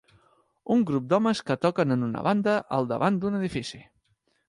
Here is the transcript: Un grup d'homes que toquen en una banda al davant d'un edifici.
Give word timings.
Un 0.75 0.81
grup 0.91 1.05
d'homes 1.11 1.43
que 1.51 1.59
toquen 1.67 1.97
en 1.99 2.09
una 2.09 2.25
banda 2.31 2.59
al 2.79 2.91
davant 2.95 3.23
d'un 3.25 3.43
edifici. 3.45 3.87